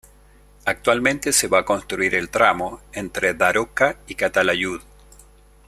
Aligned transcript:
Actualmente 0.65 1.31
se 1.31 1.47
va 1.47 1.59
a 1.59 1.63
construir 1.65 2.15
el 2.15 2.31
tramo 2.31 2.81
entre 2.91 3.35
Daroca 3.35 3.97
y 4.07 4.15
Calatayud. 4.15 4.81